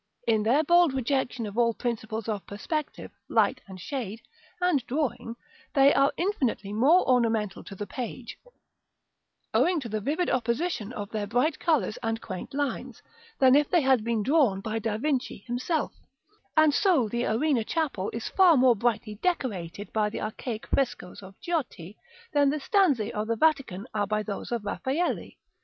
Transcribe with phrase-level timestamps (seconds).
[0.25, 4.19] In their bold rejection of all principles of perspective, light and shade,
[4.59, 5.35] and drawing,
[5.75, 8.35] they are infinitely more ornamental to the page,
[9.53, 13.03] owing to the vivid opposition of their bright colors and quaint lines,
[13.37, 15.93] than if they had been drawn by Da Vinci himself:
[16.57, 21.39] and so the Arena chapel is far more brightly decorated by the archaic frescoes of
[21.41, 21.95] Giotti,
[22.33, 25.33] than the Stanze of the Vatican are by those of Raffaelle.